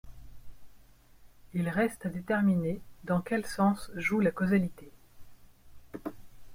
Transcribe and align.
Il 1.53 1.69
reste 1.69 2.07
à 2.07 2.09
déterminer 2.09 2.81
dans 3.03 3.21
quel 3.21 3.45
sens 3.45 3.91
joue 3.93 4.19
la 4.19 4.31
causalité. 4.31 4.89